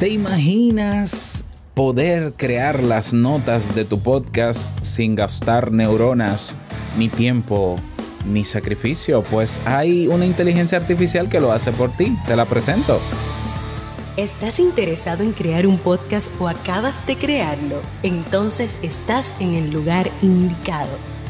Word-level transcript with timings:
¿Te 0.00 0.08
imaginas 0.10 1.44
poder 1.74 2.34
crear 2.36 2.84
las 2.84 3.12
notas 3.12 3.74
de 3.74 3.84
tu 3.84 4.00
podcast 4.00 4.72
sin 4.84 5.16
gastar 5.16 5.72
neuronas, 5.72 6.54
ni 6.96 7.08
tiempo, 7.08 7.74
ni 8.24 8.44
sacrificio? 8.44 9.24
Pues 9.24 9.60
hay 9.64 10.06
una 10.06 10.24
inteligencia 10.24 10.78
artificial 10.78 11.28
que 11.28 11.40
lo 11.40 11.50
hace 11.50 11.72
por 11.72 11.90
ti. 11.90 12.16
Te 12.28 12.36
la 12.36 12.44
presento. 12.44 13.00
¿Estás 14.16 14.60
interesado 14.60 15.24
en 15.24 15.32
crear 15.32 15.66
un 15.66 15.78
podcast 15.78 16.28
o 16.40 16.46
acabas 16.46 17.04
de 17.08 17.16
crearlo? 17.16 17.82
Entonces 18.04 18.78
estás 18.82 19.34
en 19.40 19.54
el 19.54 19.72
lugar 19.72 20.08
indicado 20.22 21.17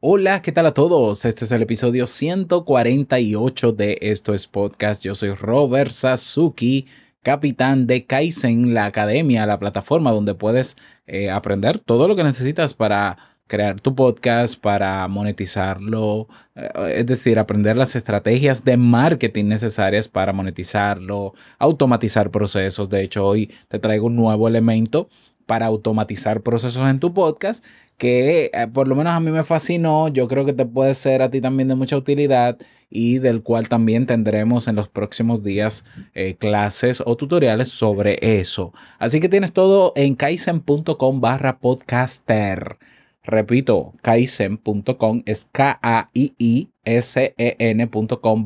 Hola, 0.00 0.42
¿qué 0.42 0.52
tal 0.52 0.64
a 0.66 0.74
todos? 0.74 1.24
Este 1.24 1.44
es 1.44 1.50
el 1.50 1.62
episodio 1.62 2.06
148 2.06 3.72
de 3.72 3.98
Esto 4.00 4.32
es 4.32 4.46
Podcast. 4.46 5.02
Yo 5.02 5.16
soy 5.16 5.34
Robert 5.34 5.90
Sasuki, 5.90 6.86
capitán 7.24 7.88
de 7.88 8.06
Kaizen, 8.06 8.74
la 8.74 8.84
academia, 8.84 9.44
la 9.44 9.58
plataforma 9.58 10.12
donde 10.12 10.36
puedes 10.36 10.76
eh, 11.08 11.30
aprender 11.30 11.80
todo 11.80 12.06
lo 12.06 12.14
que 12.14 12.22
necesitas 12.22 12.74
para 12.74 13.18
crear 13.48 13.80
tu 13.80 13.96
podcast, 13.96 14.54
para 14.60 15.08
monetizarlo, 15.08 16.28
eh, 16.54 16.98
es 16.98 17.06
decir, 17.06 17.40
aprender 17.40 17.76
las 17.76 17.96
estrategias 17.96 18.64
de 18.64 18.76
marketing 18.76 19.46
necesarias 19.46 20.06
para 20.06 20.32
monetizarlo, 20.32 21.34
automatizar 21.58 22.30
procesos. 22.30 22.88
De 22.88 23.02
hecho, 23.02 23.26
hoy 23.26 23.52
te 23.66 23.80
traigo 23.80 24.06
un 24.06 24.14
nuevo 24.14 24.46
elemento 24.46 25.08
para 25.44 25.66
automatizar 25.66 26.42
procesos 26.42 26.86
en 26.88 27.00
tu 27.00 27.12
podcast 27.12 27.64
que 27.98 28.50
eh, 28.54 28.66
por 28.72 28.88
lo 28.88 28.94
menos 28.94 29.12
a 29.12 29.20
mí 29.20 29.30
me 29.30 29.42
fascinó, 29.42 30.08
yo 30.08 30.26
creo 30.28 30.46
que 30.46 30.52
te 30.54 30.64
puede 30.64 30.94
ser 30.94 31.20
a 31.20 31.30
ti 31.30 31.40
también 31.40 31.68
de 31.68 31.74
mucha 31.74 31.96
utilidad 31.96 32.56
y 32.88 33.18
del 33.18 33.42
cual 33.42 33.68
también 33.68 34.06
tendremos 34.06 34.68
en 34.68 34.76
los 34.76 34.88
próximos 34.88 35.44
días 35.44 35.84
eh, 36.14 36.36
clases 36.36 37.02
o 37.04 37.16
tutoriales 37.16 37.68
sobre 37.68 38.40
eso. 38.40 38.72
Así 38.98 39.20
que 39.20 39.28
tienes 39.28 39.52
todo 39.52 39.92
en 39.96 40.14
kaizen.com 40.14 41.20
barra 41.20 41.58
podcaster. 41.58 42.78
Repito, 43.24 43.92
kaizen.com 44.00 45.22
es 45.26 45.48
K-A-I-I-S-E-N.com 45.52 46.14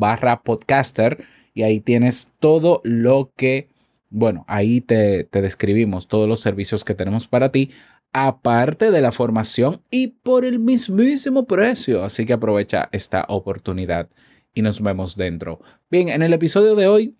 barra 0.00 0.42
podcaster 0.42 1.25
y 1.55 1.62
ahí 1.62 1.78
tienes 1.78 2.33
todo 2.41 2.80
lo 2.83 3.30
que, 3.36 3.69
bueno, 4.11 4.45
ahí 4.48 4.80
te, 4.80 5.23
te 5.25 5.41
describimos 5.42 6.08
todos 6.08 6.28
los 6.28 6.41
servicios 6.41 6.84
que 6.84 6.95
tenemos 6.95 7.28
para 7.28 7.50
ti 7.50 7.70
aparte 8.12 8.91
de 8.91 9.00
la 9.00 9.12
formación 9.12 9.80
y 9.91 10.08
por 10.08 10.44
el 10.44 10.58
mismísimo 10.58 11.46
precio. 11.46 12.05
Así 12.05 12.27
que 12.27 12.34
aprovecha 12.34 12.88
esta 12.92 13.24
oportunidad 13.28 14.08
y 14.55 14.62
nos 14.62 14.80
vemos 14.80 15.16
dentro. 15.16 15.60
Bien, 15.91 16.08
en 16.08 16.22
el 16.22 16.33
episodio 16.33 16.74
de 16.74 16.86
hoy 16.86 17.16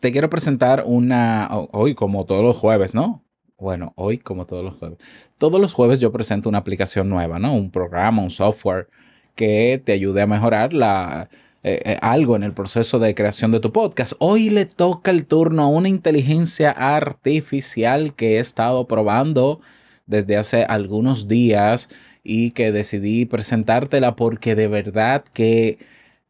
te 0.00 0.12
quiero 0.12 0.30
presentar 0.30 0.84
una, 0.86 1.48
hoy 1.72 1.94
como 1.94 2.26
todos 2.26 2.44
los 2.44 2.56
jueves, 2.56 2.94
¿no? 2.94 3.24
Bueno, 3.58 3.92
hoy 3.96 4.18
como 4.18 4.46
todos 4.46 4.64
los 4.64 4.74
jueves. 4.74 4.98
Todos 5.36 5.60
los 5.60 5.72
jueves 5.72 5.98
yo 5.98 6.12
presento 6.12 6.48
una 6.48 6.58
aplicación 6.58 7.08
nueva, 7.08 7.38
¿no? 7.38 7.54
Un 7.54 7.70
programa, 7.70 8.22
un 8.22 8.30
software 8.30 8.88
que 9.34 9.82
te 9.84 9.92
ayude 9.92 10.22
a 10.22 10.26
mejorar 10.26 10.72
la, 10.72 11.28
eh, 11.64 11.82
eh, 11.84 11.98
algo 12.02 12.36
en 12.36 12.44
el 12.44 12.52
proceso 12.52 13.00
de 13.00 13.14
creación 13.16 13.50
de 13.50 13.58
tu 13.58 13.72
podcast. 13.72 14.12
Hoy 14.20 14.48
le 14.50 14.64
toca 14.64 15.10
el 15.10 15.26
turno 15.26 15.62
a 15.64 15.68
una 15.68 15.88
inteligencia 15.88 16.70
artificial 16.70 18.14
que 18.14 18.36
he 18.36 18.38
estado 18.38 18.86
probando 18.86 19.60
desde 20.08 20.36
hace 20.36 20.64
algunos 20.64 21.28
días 21.28 21.88
y 22.24 22.50
que 22.50 22.72
decidí 22.72 23.26
presentártela 23.26 24.16
porque 24.16 24.56
de 24.56 24.66
verdad 24.66 25.24
que 25.32 25.78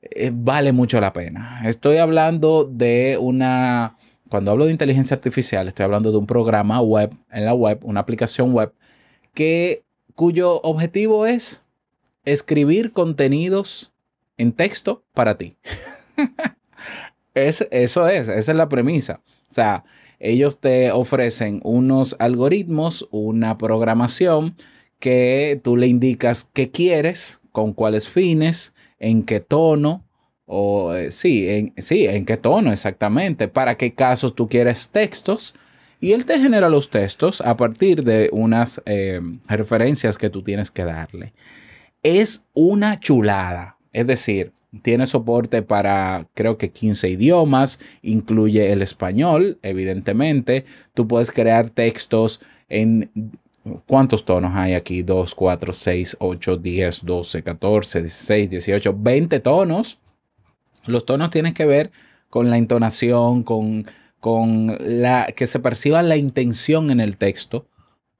eh, 0.02 0.30
vale 0.34 0.72
mucho 0.72 1.00
la 1.00 1.12
pena. 1.12 1.62
Estoy 1.64 1.96
hablando 1.96 2.64
de 2.64 3.16
una, 3.18 3.96
cuando 4.28 4.50
hablo 4.50 4.66
de 4.66 4.72
inteligencia 4.72 5.14
artificial, 5.14 5.68
estoy 5.68 5.84
hablando 5.84 6.12
de 6.12 6.18
un 6.18 6.26
programa 6.26 6.80
web, 6.80 7.10
en 7.30 7.44
la 7.44 7.54
web, 7.54 7.78
una 7.82 8.00
aplicación 8.00 8.52
web, 8.52 8.72
que, 9.32 9.84
cuyo 10.14 10.60
objetivo 10.62 11.26
es 11.26 11.64
escribir 12.24 12.92
contenidos 12.92 13.92
en 14.36 14.52
texto 14.52 15.04
para 15.14 15.38
ti. 15.38 15.56
es, 17.34 17.66
eso 17.70 18.08
es, 18.08 18.28
esa 18.28 18.50
es 18.52 18.56
la 18.56 18.68
premisa. 18.68 19.20
O 19.48 19.52
sea, 19.52 19.84
ellos 20.20 20.60
te 20.60 20.90
ofrecen 20.90 21.60
unos 21.64 22.16
algoritmos, 22.18 23.08
una 23.10 23.58
programación 23.58 24.54
que 24.98 25.60
tú 25.62 25.76
le 25.76 25.86
indicas 25.86 26.48
qué 26.52 26.70
quieres, 26.70 27.40
con 27.52 27.72
cuáles 27.72 28.08
fines, 28.08 28.74
en 28.98 29.22
qué 29.22 29.40
tono, 29.40 30.04
o 30.46 30.94
eh, 30.94 31.10
sí, 31.10 31.48
en, 31.48 31.74
sí, 31.76 32.06
en 32.06 32.24
qué 32.24 32.36
tono 32.36 32.72
exactamente, 32.72 33.48
para 33.48 33.76
qué 33.76 33.94
casos 33.94 34.34
tú 34.34 34.48
quieres 34.48 34.90
textos. 34.90 35.54
Y 36.00 36.12
él 36.12 36.24
te 36.24 36.38
genera 36.38 36.68
los 36.68 36.90
textos 36.90 37.40
a 37.40 37.56
partir 37.56 38.04
de 38.04 38.30
unas 38.32 38.80
eh, 38.86 39.20
referencias 39.48 40.16
que 40.16 40.30
tú 40.30 40.42
tienes 40.42 40.70
que 40.70 40.84
darle. 40.84 41.32
Es 42.02 42.44
una 42.54 43.00
chulada. 43.00 43.76
Es 43.92 44.06
decir, 44.06 44.52
tiene 44.82 45.06
soporte 45.06 45.62
para 45.62 46.26
creo 46.34 46.58
que 46.58 46.70
15 46.70 47.08
idiomas, 47.08 47.80
incluye 48.02 48.72
el 48.72 48.82
español, 48.82 49.58
evidentemente. 49.62 50.64
Tú 50.94 51.08
puedes 51.08 51.30
crear 51.30 51.70
textos 51.70 52.40
en... 52.68 53.10
¿Cuántos 53.86 54.24
tonos 54.24 54.54
hay 54.54 54.72
aquí? 54.72 55.02
2, 55.02 55.34
4, 55.34 55.72
6, 55.74 56.16
8, 56.20 56.56
10, 56.56 57.04
12, 57.04 57.42
14, 57.42 58.00
16, 58.00 58.50
18, 58.50 58.94
20 58.96 59.40
tonos. 59.40 59.98
Los 60.86 61.04
tonos 61.04 61.28
tienen 61.28 61.52
que 61.52 61.66
ver 61.66 61.90
con 62.30 62.48
la 62.48 62.56
entonación, 62.56 63.42
con, 63.42 63.84
con 64.20 64.74
la 64.80 65.26
que 65.36 65.46
se 65.46 65.58
perciba 65.58 66.02
la 66.02 66.16
intención 66.16 66.90
en 66.90 67.00
el 67.00 67.18
texto 67.18 67.66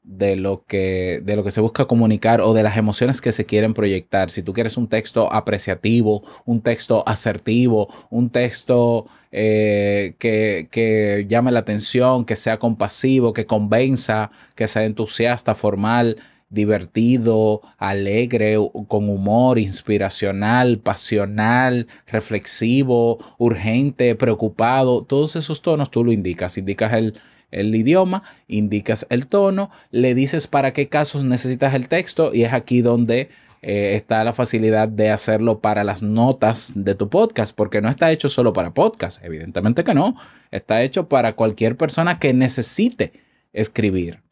de 0.09 0.37
lo, 0.37 0.65
que, 0.65 1.21
de 1.23 1.37
lo 1.37 1.45
que 1.45 1.51
se 1.51 1.61
busca 1.61 1.85
comunicar 1.85 2.41
o 2.41 2.55
de 2.55 2.63
las 2.63 2.79
emociones 2.79 3.21
que 3.21 3.31
se 3.31 3.45
quieren 3.45 3.75
proyectar. 3.75 4.31
Si 4.31 4.43
tú 4.43 4.55
quieres 4.55 4.79
un 4.79 4.89
texto 4.89 5.31
apreciativo, 5.31 6.23
un 6.47 6.63
texto 6.63 7.07
asertivo, 7.07 7.89
un 8.09 8.31
texto 8.31 9.07
eh, 9.31 10.15
que, 10.19 10.69
que, 10.71 11.27
llame 11.29 11.53
la 11.53 11.61
atención, 11.61 12.25
que 12.25 12.37
sea 12.37 12.59
compasivo, 12.59 13.35
que 13.35 13.45
convenza, 13.45 14.31
que 14.55 14.67
sea 14.67 14.85
entusiasta, 14.85 15.55
formal, 15.55 16.17
divertido, 16.49 17.61
alegre, 17.77 18.57
con 18.89 19.11
humor, 19.11 19.59
inspiracional, 19.59 20.79
pasional, 20.79 21.87
reflexivo, 22.07 23.19
urgente, 23.37 24.15
preocupado, 24.15 25.05
todos 25.05 25.37
esos 25.37 25.61
tonos 25.61 25.91
tú 25.91 26.03
lo 26.03 26.13
indicas, 26.13 26.57
indicas 26.57 26.95
el 26.95 27.15
el 27.51 27.75
idioma, 27.75 28.23
indicas 28.47 29.07
el 29.11 29.27
tono, 29.27 29.71
le 29.91 30.15
dices 30.15 30.47
para 30.47 30.73
qué 30.73 30.89
casos 30.89 31.25
necesitas 31.25 31.75
el 31.75 31.89
texto 31.89 32.35
y 32.35 32.45
es 32.45 32.53
aquí 32.53 32.83
donde 32.83 33.29
eh, 33.61 33.95
está 33.97 34.23
la 34.23 34.33
facilidad 34.33 34.89
de 34.89 35.11
hacerlo 35.11 35.61
para 35.61 35.83
las 35.83 36.03
notas 36.03 36.73
de 36.77 36.95
tu 36.95 37.09
podcast, 37.09 37.55
porque 37.55 37.81
no 37.81 37.89
está 37.89 38.13
hecho 38.13 38.29
solo 38.29 38.53
para 38.53 38.73
podcast, 38.73 39.23
evidentemente 39.25 39.83
que 39.83 39.95
no, 39.95 40.15
está 40.51 40.83
hecho 40.83 41.09
para 41.09 41.35
cualquier 41.35 41.77
persona 41.77 42.19
que 42.19 42.33
necesite 42.33 43.13
escribir. 43.53 44.23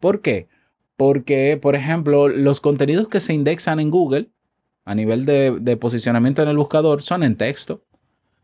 ¿Por 0.00 0.20
qué? 0.20 0.48
Porque, 0.96 1.58
por 1.60 1.76
ejemplo, 1.76 2.28
los 2.28 2.60
contenidos 2.60 3.08
que 3.08 3.20
se 3.20 3.32
indexan 3.32 3.80
en 3.80 3.90
Google 3.90 4.28
a 4.84 4.94
nivel 4.94 5.24
de, 5.24 5.56
de 5.60 5.76
posicionamiento 5.78 6.42
en 6.42 6.48
el 6.48 6.56
buscador 6.58 7.00
son 7.00 7.22
en 7.22 7.36
texto. 7.36 7.82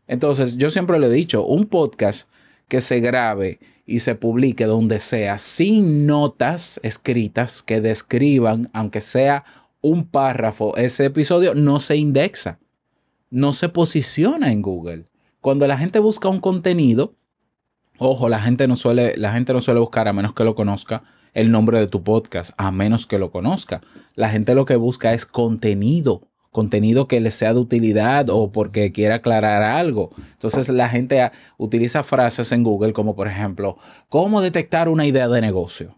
Entonces, 0.07 0.57
yo 0.57 0.71
siempre 0.71 0.97
le 0.97 1.07
he 1.07 1.11
dicho, 1.11 1.45
un 1.45 1.65
podcast 1.65 2.27
que 2.67 2.81
se 2.81 2.99
grabe 2.99 3.59
y 3.85 3.99
se 3.99 4.15
publique 4.15 4.65
donde 4.65 4.99
sea 4.99 5.37
sin 5.37 6.05
notas 6.07 6.79
escritas 6.83 7.63
que 7.63 7.81
describan, 7.81 8.69
aunque 8.73 9.01
sea 9.01 9.43
un 9.81 10.05
párrafo, 10.05 10.75
ese 10.77 11.05
episodio 11.05 11.55
no 11.55 11.79
se 11.79 11.97
indexa, 11.97 12.59
no 13.29 13.53
se 13.53 13.69
posiciona 13.69 14.51
en 14.51 14.61
Google. 14.61 15.07
Cuando 15.39 15.67
la 15.67 15.77
gente 15.77 15.99
busca 15.99 16.29
un 16.29 16.39
contenido, 16.39 17.15
ojo, 17.97 18.29
la 18.29 18.39
gente 18.39 18.67
no 18.67 18.75
suele, 18.75 19.17
la 19.17 19.33
gente 19.33 19.53
no 19.53 19.61
suele 19.61 19.79
buscar 19.79 20.07
a 20.07 20.13
menos 20.13 20.33
que 20.33 20.43
lo 20.43 20.53
conozca 20.53 21.03
el 21.33 21.51
nombre 21.51 21.79
de 21.79 21.87
tu 21.87 22.03
podcast, 22.03 22.51
a 22.57 22.71
menos 22.71 23.07
que 23.07 23.17
lo 23.17 23.31
conozca. 23.31 23.81
La 24.15 24.29
gente 24.29 24.53
lo 24.53 24.65
que 24.65 24.75
busca 24.75 25.13
es 25.13 25.25
contenido, 25.25 26.27
contenido 26.51 27.07
que 27.07 27.19
le 27.19 27.31
sea 27.31 27.53
de 27.53 27.59
utilidad 27.59 28.29
o 28.29 28.51
porque 28.51 28.91
quiera 28.91 29.15
aclarar 29.15 29.63
algo. 29.63 30.11
Entonces 30.33 30.69
la 30.69 30.89
gente 30.89 31.31
utiliza 31.57 32.03
frases 32.03 32.51
en 32.51 32.63
Google 32.63 32.93
como 32.93 33.15
por 33.15 33.27
ejemplo, 33.27 33.77
¿cómo 34.09 34.41
detectar 34.41 34.89
una 34.89 35.05
idea 35.05 35.27
de 35.27 35.41
negocio? 35.41 35.97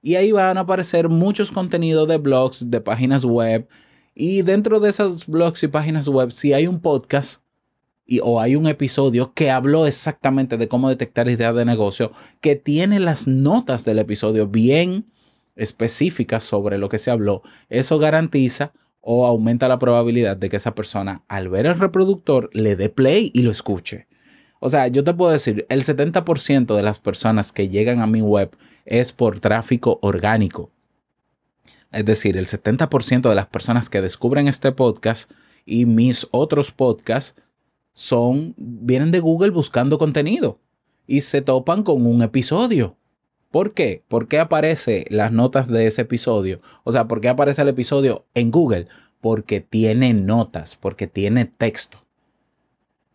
Y 0.00 0.16
ahí 0.16 0.32
van 0.32 0.58
a 0.58 0.62
aparecer 0.62 1.08
muchos 1.08 1.50
contenidos 1.50 2.08
de 2.08 2.18
blogs, 2.18 2.70
de 2.70 2.80
páginas 2.80 3.24
web. 3.24 3.68
Y 4.14 4.42
dentro 4.42 4.80
de 4.80 4.90
esos 4.90 5.26
blogs 5.26 5.62
y 5.62 5.68
páginas 5.68 6.08
web, 6.08 6.30
si 6.30 6.52
hay 6.52 6.66
un 6.66 6.80
podcast 6.80 7.42
y, 8.06 8.20
o 8.22 8.40
hay 8.40 8.56
un 8.56 8.66
episodio 8.66 9.32
que 9.32 9.50
habló 9.50 9.86
exactamente 9.86 10.56
de 10.56 10.68
cómo 10.68 10.88
detectar 10.88 11.28
ideas 11.28 11.54
de 11.54 11.64
negocio, 11.64 12.12
que 12.40 12.54
tiene 12.56 13.00
las 13.00 13.26
notas 13.26 13.84
del 13.84 13.98
episodio 13.98 14.46
bien 14.46 15.06
específicas 15.56 16.42
sobre 16.42 16.78
lo 16.78 16.88
que 16.88 16.98
se 16.98 17.10
habló, 17.10 17.42
eso 17.68 17.98
garantiza 17.98 18.72
o 19.06 19.26
aumenta 19.26 19.68
la 19.68 19.78
probabilidad 19.78 20.36
de 20.36 20.48
que 20.48 20.56
esa 20.56 20.74
persona 20.74 21.22
al 21.28 21.50
ver 21.50 21.66
el 21.66 21.78
reproductor 21.78 22.48
le 22.54 22.74
dé 22.74 22.88
play 22.88 23.30
y 23.34 23.42
lo 23.42 23.50
escuche. 23.50 24.08
O 24.60 24.70
sea, 24.70 24.88
yo 24.88 25.04
te 25.04 25.12
puedo 25.12 25.30
decir, 25.30 25.66
el 25.68 25.82
70% 25.82 26.74
de 26.74 26.82
las 26.82 26.98
personas 26.98 27.52
que 27.52 27.68
llegan 27.68 28.00
a 28.00 28.06
mi 28.06 28.22
web 28.22 28.56
es 28.86 29.12
por 29.12 29.40
tráfico 29.40 29.98
orgánico. 30.00 30.70
Es 31.92 32.06
decir, 32.06 32.38
el 32.38 32.46
70% 32.46 33.28
de 33.28 33.34
las 33.34 33.46
personas 33.46 33.90
que 33.90 34.00
descubren 34.00 34.48
este 34.48 34.72
podcast 34.72 35.30
y 35.66 35.84
mis 35.84 36.26
otros 36.30 36.72
podcasts 36.72 37.40
son 37.92 38.54
vienen 38.56 39.10
de 39.10 39.20
Google 39.20 39.50
buscando 39.50 39.98
contenido 39.98 40.58
y 41.06 41.20
se 41.20 41.42
topan 41.42 41.82
con 41.82 42.06
un 42.06 42.22
episodio. 42.22 42.96
¿Por 43.54 43.72
qué? 43.72 44.02
¿Por 44.08 44.26
qué 44.26 44.40
aparece 44.40 45.06
las 45.10 45.30
notas 45.30 45.68
de 45.68 45.86
ese 45.86 46.02
episodio? 46.02 46.60
O 46.82 46.90
sea, 46.90 47.06
¿por 47.06 47.20
qué 47.20 47.28
aparece 47.28 47.62
el 47.62 47.68
episodio 47.68 48.24
en 48.34 48.50
Google? 48.50 48.88
Porque 49.20 49.60
tiene 49.60 50.12
notas, 50.12 50.74
porque 50.74 51.06
tiene 51.06 51.44
texto. 51.44 51.98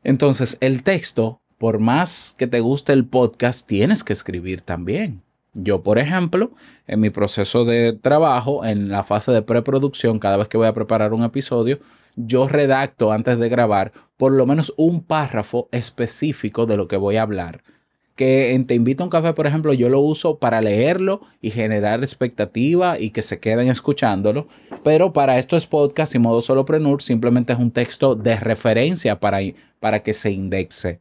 Entonces, 0.01 0.57
el 0.61 0.83
texto, 0.83 1.41
por 1.57 1.79
más 1.79 2.35
que 2.37 2.47
te 2.47 2.61
guste 2.61 2.93
el 2.93 3.05
podcast, 3.05 3.67
tienes 3.67 4.05
que 4.05 4.13
escribir 4.13 4.61
también. 4.61 5.23
Yo, 5.53 5.83
por 5.83 5.99
ejemplo, 5.99 6.51
en 6.87 7.01
mi 7.01 7.09
proceso 7.09 7.65
de 7.65 7.91
trabajo, 7.91 8.63
en 8.63 8.87
la 8.87 9.03
fase 9.03 9.33
de 9.33 9.41
preproducción, 9.41 10.19
cada 10.19 10.37
vez 10.37 10.47
que 10.47 10.55
voy 10.55 10.67
a 10.67 10.73
preparar 10.73 11.11
un 11.11 11.25
episodio, 11.25 11.79
yo 12.15 12.47
redacto 12.47 13.11
antes 13.11 13.39
de 13.39 13.49
grabar 13.49 13.91
por 14.15 14.31
lo 14.31 14.45
menos 14.45 14.73
un 14.77 15.03
párrafo 15.03 15.67
específico 15.73 16.65
de 16.65 16.77
lo 16.77 16.87
que 16.87 16.95
voy 16.95 17.17
a 17.17 17.23
hablar 17.23 17.61
que 18.19 18.53
en 18.53 18.67
Te 18.67 18.75
invito 18.75 19.01
a 19.01 19.05
un 19.05 19.09
café, 19.09 19.31
por 19.31 19.47
ejemplo, 19.47 19.71
yo 19.71 19.87
lo 19.87 20.01
uso 20.01 20.39
para 20.39 20.59
leerlo 20.59 21.21
y 21.39 21.51
generar 21.51 22.01
expectativa 22.01 22.99
y 22.99 23.11
que 23.11 23.21
se 23.21 23.39
queden 23.39 23.69
escuchándolo. 23.69 24.49
Pero 24.83 25.13
para 25.13 25.39
estos 25.39 25.67
podcast 25.67 26.15
y 26.15 26.19
modo 26.19 26.41
solopreneur 26.41 27.01
simplemente 27.01 27.53
es 27.53 27.59
un 27.59 27.71
texto 27.71 28.15
de 28.15 28.35
referencia 28.35 29.21
para, 29.21 29.39
para 29.79 30.03
que 30.03 30.11
se 30.11 30.31
indexe. 30.31 30.99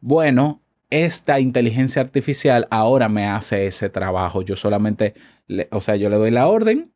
Bueno, 0.00 0.62
esta 0.90 1.38
inteligencia 1.38 2.02
artificial 2.02 2.66
ahora 2.72 3.08
me 3.08 3.28
hace 3.28 3.68
ese 3.68 3.88
trabajo. 3.88 4.42
Yo 4.42 4.56
solamente, 4.56 5.14
o 5.70 5.80
sea, 5.80 5.94
yo 5.94 6.10
le 6.10 6.16
doy 6.16 6.32
la 6.32 6.48
orden 6.48 6.90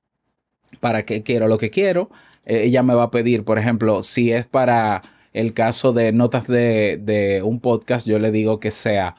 para 0.81 1.05
que 1.05 1.23
quiero 1.23 1.47
lo 1.47 1.56
que 1.56 1.71
quiero. 1.71 2.11
Eh, 2.44 2.65
ella 2.65 2.83
me 2.83 2.94
va 2.94 3.05
a 3.05 3.11
pedir, 3.12 3.44
por 3.44 3.61
ejemplo, 3.61 4.03
si 4.03 4.33
es 4.33 4.44
para 4.44 5.03
el 5.32 5.53
caso 5.53 5.93
de 5.93 6.12
notas 6.12 6.47
de, 6.47 7.43
un 7.44 7.61
podcast, 7.61 8.06
yo 8.06 8.19
le 8.19 8.31
digo 8.31 8.61
que 8.61 8.71
sea 8.71 9.17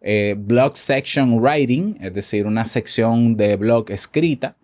eh, 0.00 0.34
blog 0.38 0.76
section 0.76 1.40
writing, 1.40 1.96
es 2.00 2.12
decir, 2.12 2.46
una 2.46 2.66
sección 2.66 3.36
de 3.36 3.56
blog 3.56 3.90
escrita, 3.90 4.56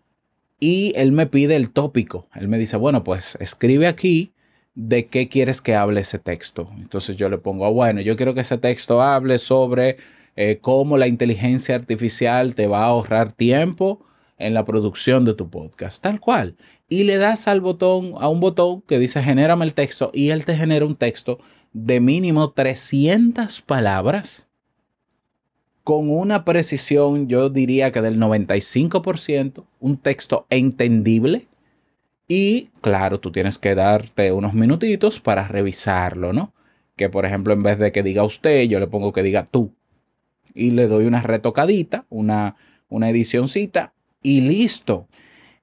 y 0.58 0.93
él 0.97 1.12
me 1.12 1.26
pide 1.26 1.56
el 1.56 1.70
tópico. 1.70 2.29
Él 2.35 2.49
me 2.49 2.58
dice, 2.58 2.76
bueno, 2.76 3.02
pues 3.02 3.37
escribe 3.41 3.87
aquí 3.87 4.32
de 4.75 5.06
qué 5.06 5.29
quieres 5.29 5.62
que 5.62 5.75
hable 5.75 6.02
ese 6.02 6.19
texto. 6.19 6.69
Entonces 6.76 7.17
yo 7.17 7.29
le 7.29 7.38
pongo, 7.38 7.64
ah, 7.64 7.70
bueno, 7.70 8.03
yo 8.03 8.17
quiero 8.17 8.35
que 8.35 8.43
ese 8.43 8.58
texto 8.58 9.00
hable 9.00 9.38
sobre 9.38 9.96
eh, 10.37 10.58
cómo 10.61 10.99
la 10.99 11.06
inteligencia 11.06 11.75
artificial 11.75 12.55
te 12.55 12.67
va 12.67 12.81
a 12.81 12.88
ahorrar 12.88 13.32
tiempo 13.32 14.05
en 14.40 14.54
la 14.54 14.64
producción 14.64 15.25
de 15.25 15.34
tu 15.34 15.48
podcast, 15.50 16.02
tal 16.02 16.19
cual 16.20 16.56
y 16.90 17.04
le 17.04 17.16
das 17.16 17.46
al 17.48 17.60
botón, 17.60 18.14
a 18.19 18.28
un 18.28 18.40
botón 18.40 18.82
que 18.82 18.98
dice 18.98 19.22
genérame 19.22 19.64
el 19.64 19.75
texto 19.75 20.10
y 20.12 20.31
él 20.31 20.44
te 20.44 20.56
genera 20.56 20.84
un 20.84 20.96
texto 20.96 21.38
de 21.72 22.00
mínimo 22.00 22.50
300 22.50 23.62
palabras 23.62 24.48
con 25.84 26.10
una 26.10 26.44
precisión, 26.44 27.28
yo 27.28 27.48
diría 27.48 27.90
que 27.92 28.02
del 28.02 28.19
95%, 28.19 29.64
un 29.78 29.96
texto 29.96 30.46
entendible. 30.50 31.46
Y 32.28 32.70
claro, 32.81 33.19
tú 33.19 33.32
tienes 33.32 33.58
que 33.58 33.75
darte 33.75 34.31
unos 34.31 34.52
minutitos 34.52 35.20
para 35.20 35.48
revisarlo, 35.48 36.32
¿no? 36.32 36.52
Que 36.96 37.08
por 37.08 37.25
ejemplo, 37.25 37.54
en 37.54 37.62
vez 37.62 37.78
de 37.78 37.93
que 37.93 38.02
diga 38.02 38.25
usted, 38.25 38.64
yo 38.64 38.78
le 38.78 38.88
pongo 38.88 39.12
que 39.12 39.22
diga 39.22 39.44
tú. 39.44 39.72
Y 40.54 40.72
le 40.72 40.86
doy 40.86 41.06
una 41.06 41.22
retocadita, 41.22 42.04
una, 42.08 42.56
una 42.88 43.08
edicióncita 43.08 43.94
y 44.22 44.40
listo. 44.43 45.08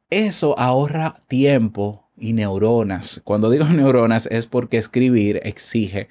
Eso 0.09 0.57
ahorra 0.57 1.19
tiempo 1.27 2.09
y 2.18 2.33
neuronas. 2.33 3.21
Cuando 3.24 3.50
digo 3.50 3.65
neuronas 3.69 4.27
es 4.27 4.45
porque 4.45 4.77
escribir 4.77 5.42
exige 5.44 6.07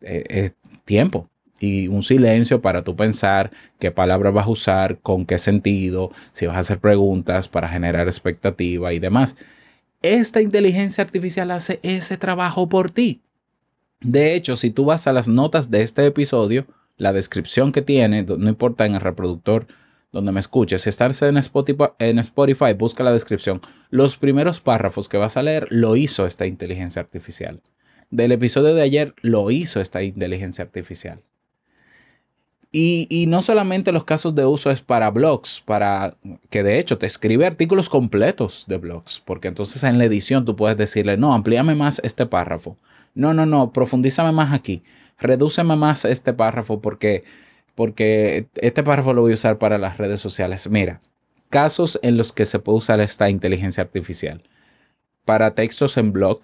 eh, 0.00 0.24
eh, 0.28 0.50
tiempo 0.84 1.28
y 1.58 1.88
un 1.88 2.02
silencio 2.02 2.60
para 2.60 2.82
tú 2.82 2.96
pensar 2.96 3.50
qué 3.78 3.90
palabras 3.90 4.34
vas 4.34 4.46
a 4.46 4.50
usar, 4.50 4.98
con 4.98 5.24
qué 5.24 5.38
sentido, 5.38 6.10
si 6.32 6.46
vas 6.46 6.56
a 6.56 6.60
hacer 6.60 6.80
preguntas 6.80 7.48
para 7.48 7.68
generar 7.68 8.06
expectativa 8.06 8.92
y 8.92 8.98
demás. 8.98 9.36
Esta 10.02 10.40
inteligencia 10.40 11.02
artificial 11.02 11.50
hace 11.50 11.80
ese 11.82 12.18
trabajo 12.18 12.68
por 12.68 12.90
ti. 12.90 13.22
De 14.00 14.34
hecho, 14.34 14.56
si 14.56 14.70
tú 14.70 14.84
vas 14.84 15.06
a 15.06 15.12
las 15.12 15.28
notas 15.28 15.70
de 15.70 15.82
este 15.82 16.04
episodio, 16.04 16.66
la 16.98 17.12
descripción 17.12 17.72
que 17.72 17.82
tiene, 17.82 18.22
no 18.22 18.48
importa 18.48 18.84
en 18.84 18.94
el 18.94 19.00
reproductor 19.00 19.66
donde 20.12 20.32
me 20.32 20.40
escuches. 20.40 20.82
Si 20.82 20.88
estás 20.88 21.20
en 21.22 21.36
Spotify, 21.38 21.84
en 21.98 22.18
Spotify, 22.18 22.72
busca 22.76 23.04
la 23.04 23.12
descripción. 23.12 23.60
Los 23.90 24.16
primeros 24.16 24.60
párrafos 24.60 25.08
que 25.08 25.16
vas 25.16 25.36
a 25.36 25.42
leer 25.42 25.66
lo 25.70 25.96
hizo 25.96 26.26
esta 26.26 26.46
inteligencia 26.46 27.00
artificial. 27.00 27.60
Del 28.10 28.32
episodio 28.32 28.74
de 28.74 28.82
ayer 28.82 29.14
lo 29.20 29.50
hizo 29.50 29.80
esta 29.80 30.02
inteligencia 30.02 30.64
artificial. 30.64 31.20
Y, 32.72 33.06
y, 33.08 33.26
no 33.26 33.42
solamente 33.42 33.92
los 33.92 34.04
casos 34.04 34.34
de 34.34 34.44
uso 34.44 34.70
es 34.70 34.82
para 34.82 35.10
blogs, 35.10 35.62
para 35.64 36.16
que 36.50 36.62
de 36.62 36.78
hecho 36.78 36.98
te 36.98 37.06
escribe 37.06 37.46
artículos 37.46 37.88
completos 37.88 38.64
de 38.68 38.76
blogs, 38.76 39.22
porque 39.24 39.48
entonces 39.48 39.82
en 39.84 39.96
la 39.98 40.04
edición 40.04 40.44
tú 40.44 40.56
puedes 40.56 40.76
decirle, 40.76 41.16
no, 41.16 41.32
amplíame 41.32 41.74
más 41.74 42.00
este 42.04 42.26
párrafo. 42.26 42.76
No, 43.14 43.32
no, 43.32 43.46
no, 43.46 43.72
profundízame 43.72 44.32
más 44.32 44.52
aquí. 44.52 44.82
Redúceme 45.18 45.74
más 45.76 46.04
este 46.04 46.34
párrafo 46.34 46.82
porque 46.82 47.24
porque 47.76 48.48
este 48.56 48.82
párrafo 48.82 49.12
lo 49.12 49.20
voy 49.20 49.32
a 49.32 49.34
usar 49.34 49.58
para 49.58 49.78
las 49.78 49.98
redes 49.98 50.20
sociales. 50.20 50.68
Mira, 50.68 51.00
casos 51.50 52.00
en 52.02 52.16
los 52.16 52.32
que 52.32 52.46
se 52.46 52.58
puede 52.58 52.78
usar 52.78 53.00
esta 53.00 53.30
inteligencia 53.30 53.82
artificial. 53.82 54.42
Para 55.24 55.54
textos 55.54 55.96
en 55.98 56.12
blog, 56.12 56.40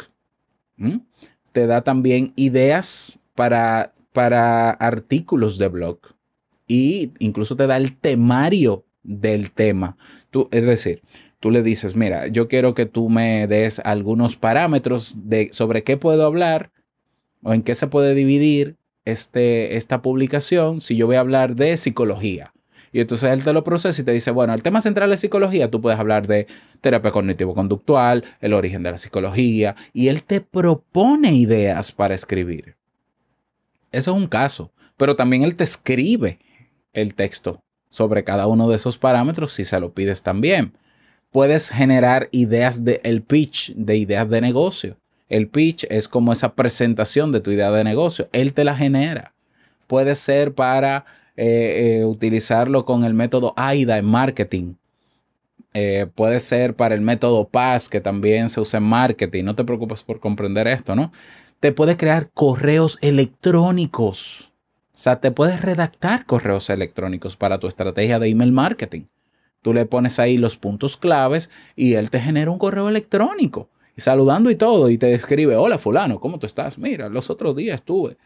te 1.53 1.67
da 1.67 1.83
también 1.83 2.33
ideas 2.37 3.19
para, 3.35 3.93
para 4.13 4.71
artículos 4.71 5.59
de 5.59 5.69
blog 5.69 5.99
y 6.69 7.13
incluso 7.19 7.57
te 7.57 7.67
da 7.67 7.77
el 7.77 7.97
temario 7.97 8.85
del 9.03 9.53
tema. 9.53 9.97
Tú, 10.31 10.49
es 10.51 10.65
decir, 10.65 11.01
tú 11.41 11.51
le 11.51 11.63
dices, 11.63 11.97
mira, 11.97 12.27
yo 12.27 12.47
quiero 12.47 12.75
que 12.75 12.85
tú 12.87 13.09
me 13.09 13.47
des 13.47 13.79
algunos 13.81 14.37
parámetros 14.37 15.17
de 15.29 15.49
sobre 15.53 15.83
qué 15.83 15.97
puedo 15.97 16.27
hablar 16.27 16.73
o 17.43 17.55
en 17.55 17.63
qué 17.63 17.75
se 17.75 17.87
puede 17.87 18.15
dividir 18.15 18.77
este, 19.05 19.77
esta 19.77 20.03
publicación 20.03 20.81
si 20.81 20.97
yo 20.97 21.07
voy 21.07 21.17
a 21.17 21.21
hablar 21.21 21.57
de 21.57 21.77
psicología. 21.77 22.53
Y 22.93 23.01
entonces 23.01 23.31
él 23.31 23.43
te 23.43 23.55
lo 23.55 23.65
procesa 23.65 24.01
y 24.01 24.05
te 24.05 24.13
dice, 24.13 24.31
bueno, 24.31 24.53
el 24.53 24.63
tema 24.63 24.83
central 24.83 25.13
es 25.13 25.21
psicología, 25.21 25.71
tú 25.71 25.81
puedes 25.81 25.99
hablar 25.99 26.27
de 26.27 26.47
terapia 26.83 27.11
cognitivo-conductual, 27.11 28.23
el 28.41 28.53
origen 28.53 28.83
de 28.83 28.91
la 28.91 28.99
psicología, 28.99 29.75
y 29.95 30.09
él 30.09 30.23
te 30.25 30.43
propone 30.43 31.33
ideas 31.33 31.91
para 31.91 32.15
escribir. 32.15 32.77
Eso 33.93 34.15
es 34.15 34.21
un 34.21 34.27
caso, 34.27 34.73
pero 34.99 35.17
también 35.17 35.43
él 35.43 35.57
te 35.57 35.65
escribe 35.65 36.39
el 36.93 37.15
texto 37.15 37.63
sobre 37.89 38.25
cada 38.25 38.47
uno 38.47 38.69
de 38.69 38.77
esos 38.77 38.99
parámetros 38.99 39.53
si 39.53 39.65
se 39.65 39.81
lo 39.81 39.93
pides 39.93 40.23
también. 40.23 40.75
Puedes 41.31 41.71
generar 41.71 42.29
ideas 42.31 42.85
de 42.85 43.01
el 43.05 43.23
pitch, 43.23 43.73
de 43.75 43.97
ideas 43.97 44.29
de 44.29 44.43
negocio. 44.43 44.99
El 45.33 45.49
pitch 45.49 45.87
es 45.89 46.09
como 46.09 46.35
esa 46.35 46.55
presentación 46.55 47.33
de 47.33 47.41
tu 47.41 47.51
idea 47.51 47.71
de 47.71 47.85
negocio. 47.85 48.29
Él 48.33 48.53
te 48.53 48.65
la 48.65 48.77
genera. 48.77 49.33
Puede 49.87 50.15
ser 50.15 50.53
para 50.53 51.07
eh, 51.39 52.01
eh, 52.01 52.05
utilizarlo 52.05 52.85
con 52.85 53.03
el 53.03 53.15
método 53.15 53.55
AIDA 53.57 53.97
en 53.97 54.05
marketing. 54.05 54.75
Eh, 55.73 56.07
puede 56.15 56.39
ser 56.39 56.77
para 56.77 56.95
el 56.95 57.01
método 57.01 57.49
PAS, 57.49 57.89
que 57.89 58.03
también 58.03 58.51
se 58.51 58.61
usa 58.61 58.77
en 58.77 58.85
marketing. 58.85 59.45
No 59.45 59.55
te 59.55 59.65
preocupes 59.65 60.03
por 60.03 60.21
comprender 60.21 60.69
esto, 60.69 60.95
¿no? 60.95 61.13
Te 61.61 61.73
puedes 61.73 61.97
crear 61.97 62.29
correos 62.35 62.99
electrónicos. 63.01 64.53
O 64.93 64.99
sea, 64.99 65.19
te 65.19 65.31
puedes 65.31 65.63
redactar 65.63 66.27
correos 66.27 66.69
electrónicos 66.69 67.37
para 67.37 67.59
tu 67.59 67.69
estrategia 67.69 68.19
de 68.19 68.29
email 68.29 68.53
marketing. 68.53 69.05
Tú 69.63 69.73
le 69.73 69.87
pones 69.87 70.19
ahí 70.19 70.37
los 70.37 70.59
puntos 70.59 70.99
claves 70.99 71.49
y 71.75 71.95
él 71.95 72.11
te 72.11 72.21
genera 72.21 72.51
un 72.51 72.59
correo 72.59 72.91
electrónico 72.91 73.71
saludando 74.01 74.51
y 74.51 74.57
todo, 74.57 74.89
y 74.89 74.99
te 74.99 75.13
escribe, 75.13 75.57
hola 75.57 75.79
fulano, 75.79 76.19
¿cómo 76.19 76.39
tú 76.39 76.47
estás? 76.47 76.79
Mira, 76.79 77.09
los 77.09 77.31
otros 77.31 77.55
días 77.57 77.77
estuve 77.77 78.17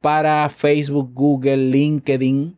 para 0.00 0.48
Facebook, 0.48 1.10
Google, 1.14 1.56
LinkedIn, 1.56 2.56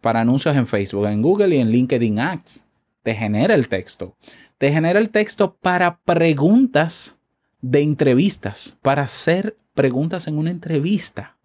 para 0.00 0.20
anuncios 0.20 0.56
en 0.56 0.66
Facebook, 0.66 1.06
en 1.06 1.20
Google 1.20 1.54
y 1.54 1.58
en 1.60 1.70
LinkedIn 1.70 2.18
Ads. 2.18 2.66
Te 3.02 3.14
genera 3.14 3.54
el 3.54 3.68
texto. 3.68 4.16
Te 4.58 4.72
genera 4.72 4.98
el 4.98 5.10
texto 5.10 5.54
para 5.60 5.98
preguntas 5.98 7.18
de 7.60 7.82
entrevistas, 7.82 8.76
para 8.82 9.02
hacer 9.02 9.56
preguntas 9.74 10.26
en 10.26 10.38
una 10.38 10.50
entrevista. 10.50 11.36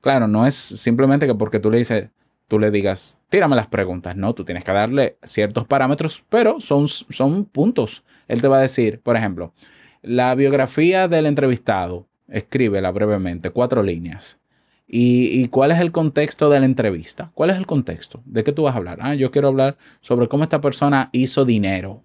Claro, 0.00 0.28
no 0.28 0.46
es 0.46 0.54
simplemente 0.54 1.26
que 1.26 1.34
porque 1.34 1.58
tú 1.58 1.70
le 1.70 1.78
dices, 1.78 2.08
tú 2.50 2.58
le 2.58 2.72
digas, 2.72 3.20
tírame 3.28 3.54
las 3.54 3.68
preguntas. 3.68 4.16
No, 4.16 4.34
tú 4.34 4.44
tienes 4.44 4.64
que 4.64 4.72
darle 4.72 5.16
ciertos 5.22 5.64
parámetros, 5.66 6.24
pero 6.28 6.60
son, 6.60 6.88
son 6.88 7.44
puntos. 7.44 8.02
Él 8.26 8.42
te 8.42 8.48
va 8.48 8.58
a 8.58 8.62
decir, 8.62 9.00
por 9.00 9.16
ejemplo, 9.16 9.54
la 10.02 10.34
biografía 10.34 11.06
del 11.06 11.26
entrevistado, 11.26 12.08
escríbela 12.26 12.90
brevemente, 12.90 13.50
cuatro 13.50 13.84
líneas. 13.84 14.40
¿Y, 14.88 15.46
cuál 15.46 15.70
es 15.70 15.78
el 15.78 15.92
contexto 15.92 16.50
de 16.50 16.58
la 16.58 16.66
entrevista? 16.66 17.30
¿Cuál 17.34 17.50
es 17.50 17.56
el 17.56 17.66
contexto? 17.66 18.20
¿De 18.24 18.42
qué 18.42 18.50
tú 18.50 18.64
vas 18.64 18.74
a 18.74 18.78
hablar? 18.78 18.98
Ah, 19.00 19.14
yo 19.14 19.30
quiero 19.30 19.46
hablar 19.46 19.78
sobre 20.00 20.26
cómo 20.26 20.42
esta 20.42 20.60
persona 20.60 21.08
hizo 21.12 21.44
dinero. 21.44 22.02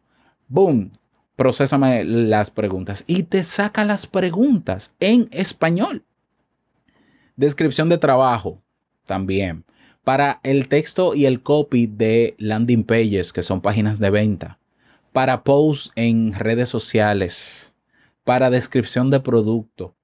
¡Boom! 0.48 0.92
Procésame 1.36 2.04
las 2.04 2.52
preguntas 2.52 3.04
y 3.08 3.24
te 3.24 3.44
saca 3.44 3.84
las 3.84 4.06
preguntas 4.06 4.94
en 5.00 5.28
español. 5.32 6.04
Descripción 7.36 7.90
de 7.90 7.98
trabajo 7.98 8.62
también. 9.06 9.66
Para 10.06 10.40
el 10.44 10.70
texto 10.70 11.16
y 11.16 11.26
el 11.26 11.42
copy 11.42 11.88
de 11.88 12.36
landing 12.38 12.86
pages, 12.86 13.34
que 13.34 13.42
son 13.42 13.60
páginas 13.60 14.00
de 14.00 14.10
venta. 14.12 14.60
Para 15.12 15.44
posts 15.44 15.92
en 15.96 16.32
redes 16.32 16.70
sociales. 16.70 17.76
Para 18.24 18.50
descripción 18.50 19.12
de 19.12 19.20
producto 19.20 19.96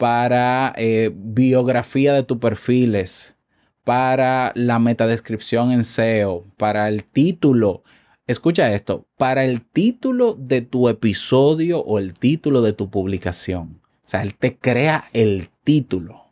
para 0.00 0.72
eh, 0.78 1.12
biografía 1.14 2.14
de 2.14 2.22
tus 2.22 2.38
perfiles, 2.38 3.36
para 3.84 4.50
la 4.54 4.78
metadescripción 4.78 5.72
en 5.72 5.84
SEO, 5.84 6.40
para 6.56 6.88
el 6.88 7.04
título. 7.04 7.82
Escucha 8.26 8.72
esto, 8.72 9.06
para 9.18 9.44
el 9.44 9.60
título 9.60 10.32
de 10.40 10.62
tu 10.62 10.88
episodio 10.88 11.80
o 11.80 11.98
el 11.98 12.14
título 12.14 12.62
de 12.62 12.72
tu 12.72 12.88
publicación. 12.88 13.82
O 14.02 14.08
sea, 14.08 14.22
él 14.22 14.36
te 14.36 14.56
crea 14.56 15.04
el 15.12 15.50
título. 15.64 16.29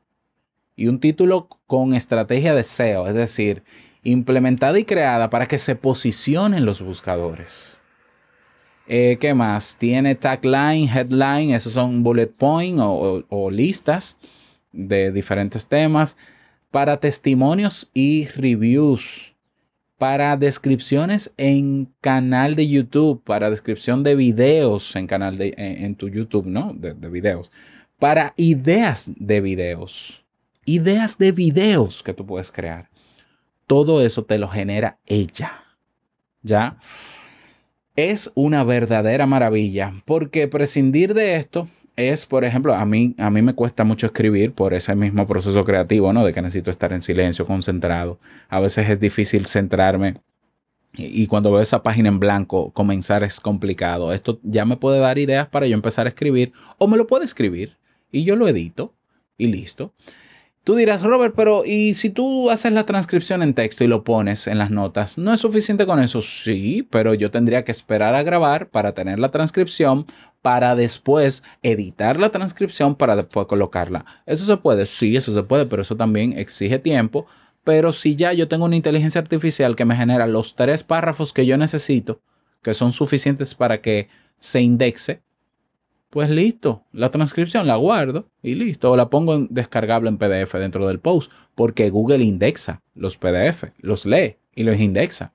Y 0.78 0.87
un 0.87 1.00
título 1.00 1.49
con 1.66 1.92
estrategia 1.92 2.54
de 2.54 2.62
SEO, 2.62 3.08
es 3.08 3.14
decir, 3.14 3.64
implementada 4.04 4.78
y 4.78 4.85
creada 4.85 5.28
para 5.28 5.49
que 5.49 5.58
se 5.58 5.75
posicionen 5.75 6.64
los 6.64 6.82
buscadores. 6.82 7.80
Eh, 8.87 9.18
¿Qué 9.20 9.35
más? 9.35 9.76
Tiene 9.76 10.14
tagline, 10.14 10.88
headline, 10.88 11.50
esos 11.50 11.73
son 11.73 12.04
bullet 12.04 12.28
point 12.28 12.78
o, 12.80 13.50
listas 13.50 14.18
de 14.70 15.11
diferentes 15.11 15.66
temas. 15.66 16.16
Para 16.70 17.00
testimonios 17.00 17.90
y 17.92 18.26
reviews. 18.26 19.35
Para 19.99 20.37
descripciones 20.37 21.35
en 21.38 21.92
canal 22.00 22.54
de 22.54 22.68
YouTube. 22.68 23.20
Para 23.25 23.50
descripción 23.50 24.04
de 24.04 24.14
videos 24.14 24.94
en 24.94 25.08
canal 25.08 25.38
de 25.38 25.54
en, 25.56 25.97
tu 25.97 26.08
YouTube, 26.08 26.47
¿no? 26.47 26.73
De, 26.73 26.94
de 26.94 27.08
videos. 27.08 27.50
Para 27.99 28.32
ideas 28.37 29.11
de 29.16 29.40
videos. 29.40 30.27
Ideas 30.69 31.19
de 31.19 31.33
videos 31.33 32.03
que 32.03 32.13
tú 32.13 32.27
puedes 32.27 32.53
crear. 32.53 32.91
Todo 33.67 34.03
eso 34.03 34.25
te 34.25 34.39
lo 34.39 34.49
genera 34.49 34.99
ella. 35.07 35.65
¿Ya? 36.43 36.79
es 37.99 38.31
una 38.37 38.63
verdadera 38.63 39.27
maravilla, 39.27 39.93
porque 40.05 40.47
prescindir 40.47 41.15
de 41.15 41.35
esto 41.35 41.67
es, 41.97 42.27
por 42.27 42.45
ejemplo, 42.45 42.73
a 42.73 42.87
mí, 42.87 43.17
a 43.19 43.29
mí 43.29 43.43
me 43.43 43.57
cuesta 43.57 43.83
mucho 43.83 44.07
escribir 44.07 44.53
por 44.53 44.73
ese 44.73 44.95
mismo 44.95 45.27
proceso 45.27 45.65
creativo, 45.65 46.13
¿no? 46.13 46.25
De 46.25 46.33
que 46.33 46.41
necesito 46.41 46.71
estar 46.71 46.93
en 46.93 47.03
silencio, 47.03 47.45
concentrado. 47.45 48.21
A 48.49 48.61
veces 48.61 48.89
es 48.89 49.01
difícil 49.01 49.47
centrarme 49.47 50.15
y, 50.93 51.27
cuando 51.27 51.51
veo 51.51 51.61
esa 51.61 51.83
página 51.83 52.09
en 52.09 52.21
blanco, 52.21 52.71
comenzar 52.71 53.25
es 53.25 53.41
complicado. 53.41 54.13
Esto 54.13 54.39
ya 54.45 54.65
me 54.65 54.77
puede 54.77 55.01
dar 55.01 55.19
ideas 55.19 55.49
para 55.49 55.67
yo 55.67 55.75
empezar 55.75 56.07
a 56.07 56.11
escribir 56.11 56.53
o 56.79 56.87
me 56.87 56.99
lo 56.99 57.09
puede 57.09 57.25
escribir 57.25 57.79
y 58.13 58.23
yo 58.23 58.37
lo 58.37 58.47
edito 58.47 58.95
y 59.37 59.49
listo. 59.49 59.93
Tú 60.69 60.75
dirás, 60.75 61.03
Robert, 61.03 61.33
pero 61.35 61.65
¿y 61.65 61.95
si 61.95 62.11
tú 62.11 62.51
haces 62.51 62.73
la 62.73 62.85
transcripción 62.85 63.43
en 63.43 63.55
texto 63.55 63.85
y 63.85 63.87
lo 63.87 64.05
pones 64.05 64.47
en 64.47 64.59
las 64.59 64.71
notas? 64.71 65.17
¿No 65.17 65.33
es 65.33 65.41
suficiente 65.41 65.87
con 65.87 65.99
eso? 65.99 66.21
Sí, 66.21 66.87
pero 66.91 67.15
yo 67.15 67.31
tendría 67.31 67.65
que 67.65 67.73
esperar 67.73 68.15
a 68.15 68.23
grabar 68.23 68.69
para 68.69 68.93
tener 68.93 69.19
la 69.19 69.31
transcripción, 69.31 70.05
para 70.43 70.77
después 70.77 71.43
editar 71.63 72.21
la 72.21 72.29
transcripción, 72.29 72.97
para 72.97 73.17
después 73.17 73.47
colocarla. 73.47 74.05
¿Eso 74.27 74.45
se 74.45 74.59
puede? 74.59 74.85
Sí, 74.85 75.17
eso 75.17 75.33
se 75.33 75.43
puede, 75.43 75.65
pero 75.65 75.81
eso 75.81 75.97
también 75.97 76.39
exige 76.39 76.79
tiempo. 76.79 77.25
Pero 77.65 77.95
si 77.95 78.15
ya 78.15 78.35
yo 78.35 78.47
tengo 78.47 78.67
una 78.67 78.77
inteligencia 78.77 79.23
artificial 79.23 79.75
que 79.75 79.87
me 79.87 79.97
genera 79.97 80.27
los 80.27 80.55
tres 80.55 80.83
párrafos 80.83 81.33
que 81.33 81.47
yo 81.47 81.57
necesito, 81.57 82.21
que 82.63 82.75
son 82.75 82.93
suficientes 82.93 83.55
para 83.55 83.81
que 83.81 84.11
se 84.39 84.61
indexe, 84.61 85.23
pues 86.11 86.31
listo, 86.31 86.85
la 86.93 87.11
transcripción 87.11 87.67
la 87.67 87.77
guardo 87.77 88.31
y 88.43 88.55
listo, 88.55 88.91
o 88.91 88.97
la 88.97 89.11
pongo 89.11 89.35
en 89.35 89.49
descargable 89.50 90.09
en 90.09 90.19
PDF 90.19 90.55
dentro 90.55 90.87
del 90.87 91.00
post, 91.00 91.31
porque 91.55 91.91
Google 91.91 92.25
indexa 92.25 92.83
los 92.95 93.17
PDF, 93.17 93.65
los 93.79 94.07
lee 94.07 94.37
y 94.55 94.62
los 94.62 94.79
indexa. 94.79 95.33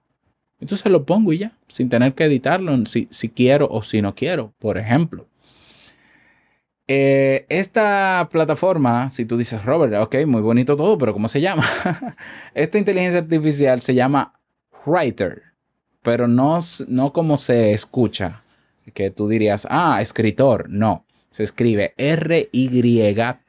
Entonces 0.60 0.92
lo 0.92 1.06
pongo 1.06 1.34
y 1.34 1.40
ya, 1.40 1.58
sin 1.68 1.90
tener 1.90 2.14
que 2.14 2.26
editarlo 2.26 2.86
si, 2.86 3.08
si 3.12 3.30
quiero 3.30 3.68
o 3.70 3.84
si 3.84 4.02
no 4.02 4.16
quiero, 4.16 4.54
por 4.60 4.78
ejemplo. 4.78 5.28
Eh, 6.88 7.46
esta 7.50 8.28
plataforma, 8.32 9.10
si 9.10 9.26
tú 9.26 9.38
dices, 9.38 9.64
Robert, 9.64 9.94
ok, 9.96 10.26
muy 10.26 10.42
bonito 10.42 10.76
todo, 10.76 10.98
pero 10.98 11.14
¿cómo 11.14 11.28
se 11.28 11.40
llama? 11.40 11.64
esta 12.54 12.78
inteligencia 12.78 13.22
artificial 13.22 13.80
se 13.82 13.96
llama 13.96 14.40
Writer, 14.86 15.44
pero 16.02 16.28
no, 16.28 16.60
no 16.88 17.14
como 17.14 17.38
se 17.38 17.74
escucha 17.74 18.43
que 18.94 19.10
tú 19.12 19.28
dirías, 19.28 19.68
ah, 19.70 20.00
escritor. 20.02 20.70
No, 20.70 21.06
se 21.30 21.44
escribe 21.44 21.94
R-Y-T-R. 21.98 23.44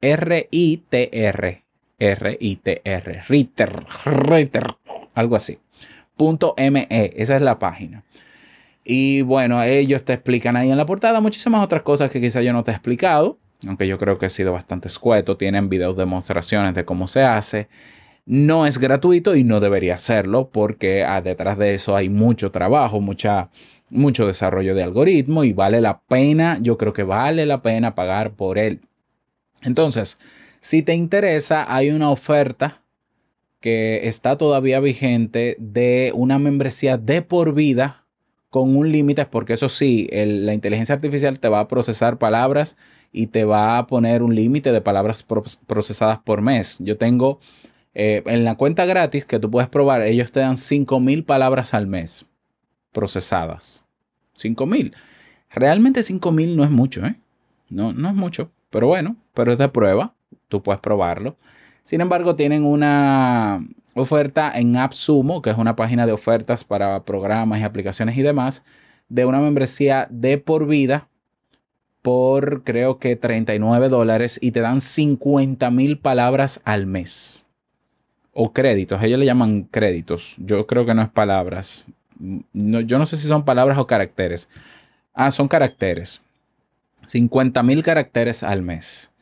R-I-T-R. 0.00 1.64
R-I-T-R. 1.98 3.22
Ritter. 3.28 3.84
Ritter. 4.04 4.66
Algo 5.14 5.36
así. 5.36 5.58
Punto 6.16 6.54
M-E. 6.56 7.12
Esa 7.16 7.36
es 7.36 7.42
la 7.42 7.58
página. 7.58 8.02
Y 8.82 9.22
bueno, 9.22 9.62
ellos 9.62 10.04
te 10.04 10.14
explican 10.14 10.56
ahí 10.56 10.70
en 10.70 10.76
la 10.76 10.86
portada 10.86 11.20
muchísimas 11.20 11.62
otras 11.62 11.82
cosas 11.82 12.10
que 12.10 12.20
quizá 12.20 12.40
yo 12.42 12.52
no 12.52 12.64
te 12.64 12.70
he 12.70 12.74
explicado. 12.74 13.38
Aunque 13.66 13.86
yo 13.86 13.98
creo 13.98 14.16
que 14.16 14.26
he 14.26 14.30
sido 14.30 14.52
bastante 14.52 14.88
escueto. 14.88 15.36
Tienen 15.36 15.68
videos 15.68 15.96
demostraciones 15.96 16.74
de 16.74 16.84
cómo 16.84 17.06
se 17.06 17.22
hace. 17.22 17.68
No 18.26 18.66
es 18.66 18.78
gratuito 18.78 19.34
y 19.34 19.44
no 19.44 19.60
debería 19.60 19.98
serlo 19.98 20.50
porque 20.50 21.04
ah, 21.04 21.20
detrás 21.20 21.58
de 21.58 21.74
eso 21.74 21.96
hay 21.96 22.08
mucho 22.08 22.50
trabajo, 22.50 23.00
mucha, 23.00 23.50
mucho 23.88 24.26
desarrollo 24.26 24.74
de 24.74 24.82
algoritmo 24.82 25.44
y 25.44 25.52
vale 25.52 25.80
la 25.80 26.00
pena, 26.00 26.58
yo 26.60 26.78
creo 26.78 26.92
que 26.92 27.02
vale 27.02 27.46
la 27.46 27.62
pena 27.62 27.94
pagar 27.94 28.32
por 28.32 28.58
él. 28.58 28.80
Entonces, 29.62 30.18
si 30.60 30.82
te 30.82 30.94
interesa, 30.94 31.74
hay 31.74 31.90
una 31.90 32.10
oferta 32.10 32.82
que 33.60 34.08
está 34.08 34.38
todavía 34.38 34.80
vigente 34.80 35.56
de 35.58 36.12
una 36.14 36.38
membresía 36.38 36.96
de 36.96 37.22
por 37.22 37.54
vida 37.54 38.06
con 38.48 38.76
un 38.76 38.90
límite, 38.90 39.26
porque 39.26 39.52
eso 39.52 39.68
sí, 39.68 40.08
la 40.12 40.54
inteligencia 40.54 40.94
artificial 40.94 41.38
te 41.38 41.48
va 41.48 41.60
a 41.60 41.68
procesar 41.68 42.18
palabras 42.18 42.76
y 43.12 43.28
te 43.28 43.44
va 43.44 43.78
a 43.78 43.86
poner 43.86 44.22
un 44.22 44.34
límite 44.34 44.72
de 44.72 44.80
palabras 44.80 45.24
procesadas 45.66 46.18
por 46.18 46.42
mes. 46.42 46.76
Yo 46.80 46.96
tengo 46.96 47.38
eh, 47.94 48.22
en 48.26 48.44
la 48.44 48.54
cuenta 48.54 48.84
gratis 48.84 49.26
que 49.26 49.38
tú 49.38 49.50
puedes 49.50 49.68
probar, 49.68 50.02
ellos 50.02 50.30
te 50.30 50.40
dan 50.40 50.56
5000 50.56 51.24
palabras 51.24 51.74
al 51.74 51.86
mes 51.86 52.24
procesadas. 52.92 53.86
5000. 54.34 54.94
Realmente 55.50 56.02
5000 56.02 56.56
no 56.56 56.64
es 56.64 56.70
mucho, 56.70 57.04
¿eh? 57.04 57.16
No, 57.68 57.92
no 57.92 58.08
es 58.08 58.14
mucho. 58.14 58.50
Pero 58.70 58.86
bueno, 58.86 59.16
pero 59.34 59.52
es 59.52 59.58
de 59.58 59.68
prueba. 59.68 60.14
Tú 60.48 60.62
puedes 60.62 60.80
probarlo. 60.80 61.36
Sin 61.82 62.00
embargo, 62.00 62.36
tienen 62.36 62.64
una 62.64 63.66
oferta 63.94 64.52
en 64.54 64.76
AppSumo, 64.76 65.42
que 65.42 65.50
es 65.50 65.58
una 65.58 65.76
página 65.76 66.06
de 66.06 66.12
ofertas 66.12 66.62
para 66.64 67.04
programas 67.04 67.60
y 67.60 67.64
aplicaciones 67.64 68.16
y 68.16 68.22
demás, 68.22 68.64
de 69.08 69.24
una 69.24 69.40
membresía 69.40 70.06
de 70.10 70.38
por 70.38 70.66
vida 70.66 71.08
por 72.02 72.62
creo 72.64 72.98
que 72.98 73.16
39 73.16 73.88
dólares 73.88 74.38
y 74.40 74.52
te 74.52 74.60
dan 74.60 74.80
50 74.80 75.70
mil 75.70 75.98
palabras 75.98 76.62
al 76.64 76.86
mes 76.86 77.44
o 78.32 78.52
créditos. 78.52 79.02
Ellos 79.02 79.18
le 79.18 79.26
llaman 79.26 79.64
créditos. 79.64 80.36
Yo 80.38 80.66
creo 80.66 80.86
que 80.86 80.94
no 80.94 81.02
es 81.02 81.08
palabras. 81.08 81.86
No, 82.52 82.80
yo 82.80 82.98
no 82.98 83.06
sé 83.06 83.16
si 83.16 83.26
son 83.26 83.44
palabras 83.44 83.78
o 83.78 83.86
caracteres. 83.86 84.48
Ah, 85.14 85.30
son 85.30 85.48
caracteres. 85.48 86.22
50 87.06 87.62
mil 87.62 87.82
caracteres 87.82 88.42
al 88.42 88.62
mes. 88.62 89.12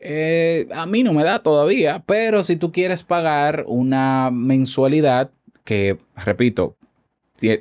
Eh, 0.00 0.68
a 0.74 0.86
mí 0.86 1.02
no 1.02 1.12
me 1.12 1.24
da 1.24 1.40
todavía, 1.40 2.04
pero 2.06 2.44
si 2.44 2.56
tú 2.56 2.70
quieres 2.70 3.02
pagar 3.02 3.64
una 3.66 4.30
mensualidad 4.32 5.30
que, 5.64 5.98
repito, 6.16 6.76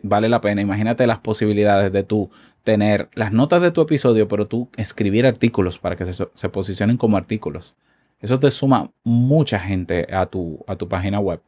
vale 0.04 0.30
la 0.30 0.42
pena. 0.42 0.62
Imagínate 0.62 1.08
las 1.08 1.20
posibilidades 1.20 1.92
de 1.92 2.04
tú 2.04 2.30
tener 2.64 3.10
las 3.14 3.32
notas 3.32 3.62
de 3.62 3.72
tu 3.72 3.82
episodio, 3.82 4.28
pero 4.28 4.48
tú 4.48 4.70
escribir 4.78 5.26
artículos 5.26 5.80
para 5.80 5.96
que 5.96 6.06
se, 6.06 6.28
se 6.34 6.50
posicionen 6.50 6.98
como 6.98 7.18
artículos. 7.18 7.76
Eso 8.20 8.40
te 8.40 8.52
suma 8.52 8.92
mucha 9.04 9.60
gente 9.60 10.08
a 10.14 10.26
tu, 10.26 10.64
a 10.68 10.76
tu 10.76 10.88
página 10.88 11.20
web. 11.20 11.42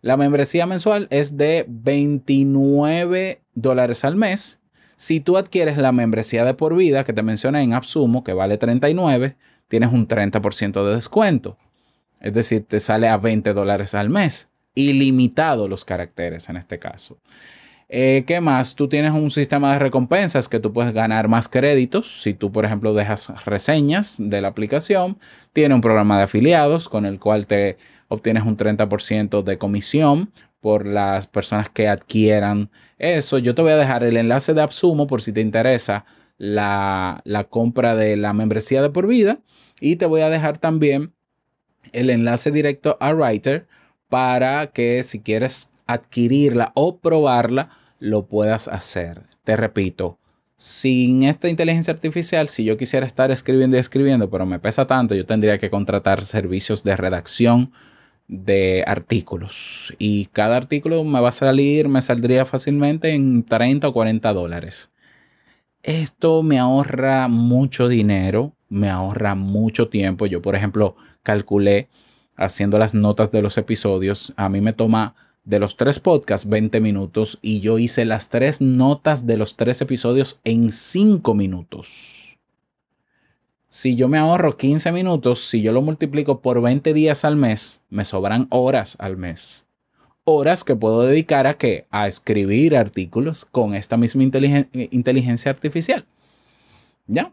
La 0.00 0.16
membresía 0.16 0.66
mensual 0.66 1.08
es 1.10 1.36
de 1.36 1.64
29 1.68 3.40
dólares 3.54 4.04
al 4.04 4.16
mes. 4.16 4.60
Si 4.96 5.20
tú 5.20 5.36
adquieres 5.36 5.76
la 5.76 5.92
membresía 5.92 6.44
de 6.44 6.54
por 6.54 6.76
vida 6.76 7.04
que 7.04 7.12
te 7.12 7.22
mencioné 7.22 7.62
en 7.62 7.72
Absumo, 7.72 8.24
que 8.24 8.32
vale 8.32 8.58
39, 8.58 9.36
tienes 9.68 9.92
un 9.92 10.08
30% 10.08 10.84
de 10.84 10.94
descuento. 10.94 11.56
Es 12.20 12.32
decir, 12.32 12.64
te 12.66 12.80
sale 12.80 13.08
a 13.08 13.16
20 13.16 13.54
dólares 13.54 13.94
al 13.94 14.10
mes. 14.10 14.50
Ilimitado 14.74 15.68
los 15.68 15.84
caracteres 15.84 16.48
en 16.48 16.56
este 16.56 16.78
caso. 16.78 17.18
Eh, 17.90 18.24
¿Qué 18.26 18.40
más? 18.42 18.74
Tú 18.74 18.86
tienes 18.88 19.12
un 19.12 19.30
sistema 19.30 19.72
de 19.72 19.78
recompensas 19.78 20.48
que 20.48 20.60
tú 20.60 20.72
puedes 20.72 20.92
ganar 20.92 21.28
más 21.28 21.48
créditos. 21.48 22.22
Si 22.22 22.34
tú, 22.34 22.52
por 22.52 22.66
ejemplo, 22.66 22.92
dejas 22.92 23.44
reseñas 23.46 24.16
de 24.18 24.42
la 24.42 24.48
aplicación, 24.48 25.18
tiene 25.54 25.74
un 25.74 25.80
programa 25.80 26.18
de 26.18 26.24
afiliados 26.24 26.88
con 26.88 27.06
el 27.06 27.18
cual 27.18 27.46
te 27.46 27.78
obtienes 28.08 28.44
un 28.44 28.58
30% 28.58 29.42
de 29.42 29.56
comisión 29.56 30.30
por 30.60 30.86
las 30.86 31.26
personas 31.26 31.70
que 31.70 31.88
adquieran 31.88 32.70
eso. 32.98 33.38
Yo 33.38 33.54
te 33.54 33.62
voy 33.62 33.72
a 33.72 33.76
dejar 33.76 34.04
el 34.04 34.18
enlace 34.18 34.52
de 34.52 34.62
Absumo 34.62 35.06
por 35.06 35.22
si 35.22 35.32
te 35.32 35.40
interesa 35.40 36.04
la, 36.36 37.22
la 37.24 37.44
compra 37.44 37.96
de 37.96 38.16
la 38.16 38.34
membresía 38.34 38.82
de 38.82 38.90
por 38.90 39.06
vida. 39.06 39.40
Y 39.80 39.96
te 39.96 40.04
voy 40.04 40.20
a 40.20 40.28
dejar 40.28 40.58
también 40.58 41.14
el 41.92 42.10
enlace 42.10 42.50
directo 42.50 42.98
a 43.00 43.14
Writer 43.14 43.66
para 44.08 44.66
que 44.68 45.02
si 45.02 45.20
quieres 45.20 45.70
adquirirla 45.86 46.72
o 46.74 46.98
probarla, 46.98 47.70
lo 47.98 48.26
puedas 48.26 48.68
hacer. 48.68 49.22
Te 49.44 49.56
repito, 49.56 50.18
sin 50.56 51.22
esta 51.22 51.48
inteligencia 51.48 51.92
artificial, 51.92 52.48
si 52.48 52.64
yo 52.64 52.76
quisiera 52.76 53.06
estar 53.06 53.30
escribiendo 53.30 53.76
y 53.76 53.80
escribiendo, 53.80 54.28
pero 54.28 54.46
me 54.46 54.58
pesa 54.58 54.86
tanto, 54.86 55.14
yo 55.14 55.24
tendría 55.24 55.58
que 55.58 55.70
contratar 55.70 56.24
servicios 56.24 56.82
de 56.84 56.96
redacción 56.96 57.72
de 58.26 58.84
artículos. 58.86 59.94
Y 59.98 60.26
cada 60.26 60.56
artículo 60.56 61.04
me 61.04 61.20
va 61.20 61.30
a 61.30 61.32
salir, 61.32 61.88
me 61.88 62.02
saldría 62.02 62.44
fácilmente 62.44 63.14
en 63.14 63.44
30 63.44 63.88
o 63.88 63.92
40 63.92 64.32
dólares. 64.32 64.90
Esto 65.82 66.42
me 66.42 66.58
ahorra 66.58 67.28
mucho 67.28 67.88
dinero, 67.88 68.52
me 68.68 68.90
ahorra 68.90 69.34
mucho 69.34 69.88
tiempo. 69.88 70.26
Yo, 70.26 70.42
por 70.42 70.56
ejemplo, 70.56 70.96
calculé 71.22 71.88
haciendo 72.36 72.78
las 72.78 72.94
notas 72.94 73.30
de 73.30 73.42
los 73.42 73.58
episodios, 73.58 74.32
a 74.36 74.48
mí 74.48 74.60
me 74.60 74.72
toma 74.72 75.14
de 75.48 75.58
los 75.58 75.78
tres 75.78 75.98
podcasts 75.98 76.46
20 76.46 76.78
minutos 76.82 77.38
y 77.40 77.60
yo 77.60 77.78
hice 77.78 78.04
las 78.04 78.28
tres 78.28 78.60
notas 78.60 79.26
de 79.26 79.38
los 79.38 79.56
tres 79.56 79.80
episodios 79.80 80.40
en 80.44 80.72
5 80.72 81.34
minutos. 81.34 82.36
Si 83.70 83.96
yo 83.96 84.08
me 84.08 84.18
ahorro 84.18 84.58
15 84.58 84.92
minutos, 84.92 85.48
si 85.48 85.62
yo 85.62 85.72
lo 85.72 85.80
multiplico 85.80 86.42
por 86.42 86.60
20 86.60 86.92
días 86.92 87.24
al 87.24 87.36
mes, 87.36 87.80
me 87.88 88.04
sobran 88.04 88.46
horas 88.50 88.96
al 88.98 89.16
mes. 89.16 89.64
Horas 90.24 90.64
que 90.64 90.76
puedo 90.76 91.00
dedicar 91.02 91.46
a 91.46 91.56
qué? 91.56 91.86
A 91.90 92.08
escribir 92.08 92.76
artículos 92.76 93.46
con 93.46 93.74
esta 93.74 93.96
misma 93.96 94.24
inteligencia 94.24 95.50
artificial. 95.50 96.04
¿Ya? 97.06 97.32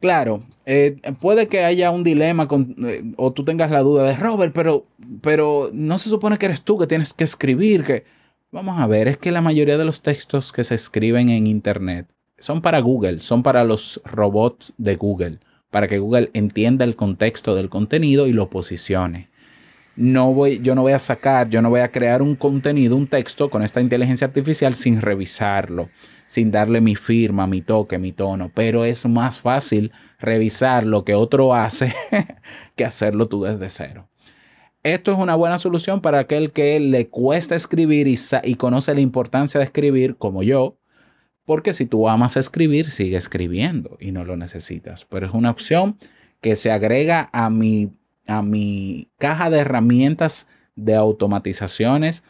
Claro, 0.00 0.42
eh, 0.64 0.96
puede 1.20 1.46
que 1.48 1.64
haya 1.64 1.90
un 1.90 2.04
dilema 2.04 2.48
con, 2.48 2.74
eh, 2.86 3.02
o 3.16 3.32
tú 3.32 3.44
tengas 3.44 3.70
la 3.70 3.80
duda 3.80 4.04
de 4.04 4.16
Robert, 4.16 4.52
pero, 4.54 4.86
pero 5.20 5.70
no 5.74 5.98
se 5.98 6.08
supone 6.08 6.38
que 6.38 6.46
eres 6.46 6.62
tú 6.62 6.78
que 6.78 6.86
tienes 6.86 7.12
que 7.12 7.24
escribir. 7.24 7.84
Que... 7.84 8.04
Vamos 8.50 8.80
a 8.80 8.86
ver, 8.86 9.08
es 9.08 9.18
que 9.18 9.30
la 9.30 9.42
mayoría 9.42 9.76
de 9.76 9.84
los 9.84 10.00
textos 10.00 10.52
que 10.52 10.64
se 10.64 10.74
escriben 10.74 11.28
en 11.28 11.46
Internet 11.46 12.06
son 12.38 12.62
para 12.62 12.80
Google, 12.80 13.20
son 13.20 13.42
para 13.42 13.62
los 13.64 14.00
robots 14.04 14.72
de 14.78 14.96
Google, 14.96 15.38
para 15.70 15.86
que 15.86 15.98
Google 15.98 16.30
entienda 16.32 16.84
el 16.84 16.96
contexto 16.96 17.54
del 17.54 17.68
contenido 17.68 18.26
y 18.26 18.32
lo 18.32 18.48
posicione. 18.48 19.29
No 20.00 20.32
voy, 20.32 20.60
yo 20.60 20.74
no 20.74 20.82
voy 20.82 20.92
a 20.92 20.98
sacar, 20.98 21.48
yo 21.50 21.60
no 21.60 21.70
voy 21.70 21.80
a 21.80 21.90
crear 21.90 22.22
un 22.22 22.34
contenido, 22.34 22.96
un 22.96 23.06
texto 23.06 23.50
con 23.50 23.62
esta 23.62 23.80
inteligencia 23.80 24.26
artificial 24.26 24.74
sin 24.74 25.00
revisarlo 25.00 25.88
sin 26.30 26.52
darle 26.52 26.80
mi 26.80 26.94
firma, 26.94 27.48
mi 27.48 27.60
toque, 27.60 27.98
mi 27.98 28.12
tono, 28.12 28.52
pero 28.54 28.84
es 28.84 29.04
más 29.04 29.40
fácil 29.40 29.90
revisar 30.20 30.86
lo 30.86 31.04
que 31.04 31.16
otro 31.16 31.54
hace 31.54 31.92
que 32.76 32.84
hacerlo 32.84 33.26
tú 33.26 33.42
desde 33.42 33.68
cero. 33.68 34.08
Esto 34.84 35.10
es 35.10 35.18
una 35.18 35.34
buena 35.34 35.58
solución 35.58 36.00
para 36.00 36.20
aquel 36.20 36.52
que 36.52 36.78
le 36.78 37.08
cuesta 37.08 37.56
escribir 37.56 38.06
y, 38.06 38.16
y 38.44 38.54
conoce 38.54 38.94
la 38.94 39.00
importancia 39.00 39.58
de 39.58 39.64
escribir 39.64 40.18
como 40.18 40.44
yo, 40.44 40.78
porque 41.44 41.72
si 41.72 41.84
tú 41.84 42.08
amas 42.08 42.36
escribir, 42.36 42.90
sigue 42.90 43.16
escribiendo 43.16 43.98
y 43.98 44.12
no 44.12 44.24
lo 44.24 44.36
necesitas. 44.36 45.06
Pero 45.06 45.26
es 45.26 45.34
una 45.34 45.50
opción 45.50 45.98
que 46.40 46.54
se 46.54 46.70
agrega 46.70 47.28
a 47.32 47.50
mi, 47.50 47.92
a 48.26 48.42
mi 48.42 49.08
caja 49.18 49.50
de 49.50 49.58
herramientas 49.58 50.46
de 50.76 50.94
automatizaciones 50.94 52.22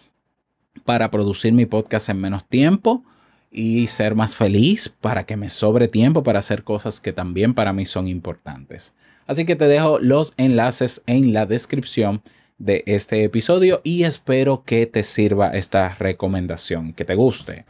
para 0.85 1.11
producir 1.11 1.53
mi 1.53 1.67
podcast 1.67 2.09
en 2.09 2.21
menos 2.21 2.47
tiempo 2.49 3.05
y 3.51 3.87
ser 3.89 4.15
más 4.15 4.37
feliz 4.37 4.89
para 4.89 5.25
que 5.27 5.37
me 5.37 5.51
sobre 5.51 5.89
tiempo 5.89 6.23
para 6.23 6.39
hacer 6.39 6.63
cosas 6.63 7.01
que 7.01 7.13
también 7.13 7.55
para 7.55 7.73
mí 7.73 7.85
son 7.87 8.07
importantes. 8.07 8.95
Así 9.27 9.45
que 9.45 9.57
te 9.57 9.67
dejo 9.67 9.99
los 9.99 10.35
enlaces 10.37 11.03
en 11.07 11.33
la 11.33 11.47
descripción 11.47 12.23
de 12.59 12.83
este 12.87 13.25
episodio 13.25 13.81
y 13.85 14.05
espero 14.05 14.63
que 14.65 14.87
te 14.87 15.03
sirva 15.03 15.51
esta 15.51 15.95
recomendación, 15.95 16.93
que 16.93 17.05
te 17.05 17.15
guste. 17.15 17.65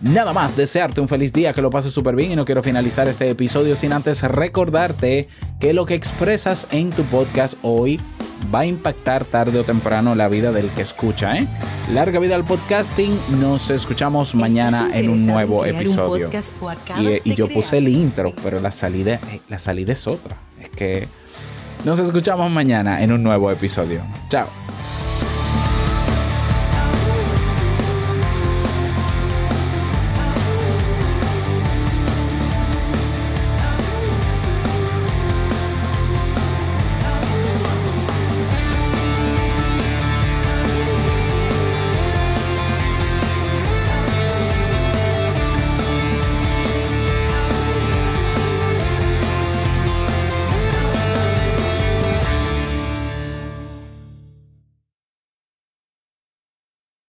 Nada 0.00 0.32
más, 0.32 0.56
desearte 0.56 1.00
un 1.00 1.08
feliz 1.08 1.30
día, 1.32 1.52
que 1.52 1.60
lo 1.60 1.68
pases 1.68 1.92
súper 1.92 2.16
bien 2.16 2.32
y 2.32 2.36
no 2.36 2.46
quiero 2.46 2.62
finalizar 2.62 3.06
este 3.06 3.28
episodio 3.28 3.76
sin 3.76 3.92
antes 3.92 4.22
recordarte 4.22 5.28
que 5.58 5.74
lo 5.74 5.84
que 5.84 5.94
expresas 5.94 6.66
en 6.70 6.90
tu 6.90 7.04
podcast 7.04 7.54
hoy 7.62 8.00
va 8.52 8.60
a 8.60 8.66
impactar 8.66 9.26
tarde 9.26 9.58
o 9.58 9.64
temprano 9.64 10.14
la 10.14 10.28
vida 10.28 10.52
del 10.52 10.70
que 10.70 10.80
escucha. 10.80 11.36
¿eh? 11.36 11.46
Larga 11.92 12.18
vida 12.18 12.34
al 12.34 12.44
podcasting, 12.44 13.18
nos 13.40 13.68
escuchamos 13.68 14.34
mañana 14.34 14.90
en 14.94 15.10
un 15.10 15.26
nueepisodio. 15.26 16.30
episodio. 16.30 17.20
Y, 17.22 17.32
y, 17.32 17.34
yo 17.34 17.48
puse 17.48 17.76
el 17.76 17.88
intro, 17.88 18.32
pero 18.42 18.58
la 18.58 18.70
salida, 18.70 19.20
eh, 19.30 19.40
la 19.50 19.58
salida 19.58 19.92
es 19.92 20.06
otra. 20.06 20.36
Es 20.58 20.70
que 20.70 21.08
nos 21.84 21.98
escuchamos 21.98 22.50
mañana 22.50 23.02
en 23.02 23.12
un 23.12 23.22
nuevo 23.22 23.50
episodio. 23.50 24.00
Chao. 24.30 24.46